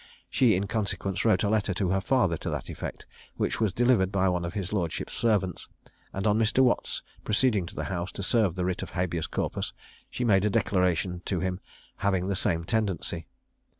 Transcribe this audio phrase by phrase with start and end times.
[0.31, 3.05] She in consequence wrote a letter to her father to that effect,
[3.37, 5.67] which was delivered by one of his lordship's servants;
[6.11, 6.63] and on Mr.
[6.63, 9.73] Watts' proceeding to the house to serve the writ of habeas corpus,
[10.09, 11.59] she made a declaration to him
[11.97, 13.27] having the same tendency.